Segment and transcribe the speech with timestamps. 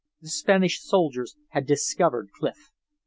[0.21, 2.71] The Spanish soldiers had discovered Clif!